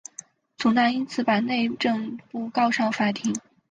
[0.57, 3.35] 祖纳因此把内政部告上法庭。